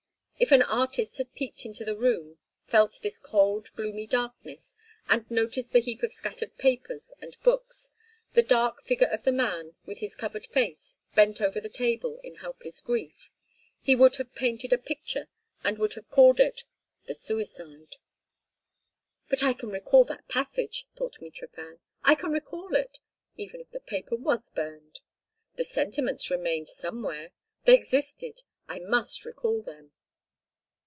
[0.43, 4.75] If an artist had peeped into the room, felt this cold, gloomy darkness
[5.07, 7.91] and noticed the heap of scattered papers and books,
[8.33, 12.37] the dark figure of the man with his covered face, bent over the table in
[12.37, 15.27] helpless grief—he would have painted a picture
[15.63, 16.63] and would have called it
[17.05, 17.97] "The Suicide."
[19.29, 21.77] "But I can recall that passage," thought Mitrofan.
[22.03, 22.97] "I can recall it.
[23.37, 25.01] Even if the paper was burned,
[25.55, 27.29] the sentiments remained somewhere;
[27.65, 28.41] they existed.
[28.67, 29.91] I must recall them."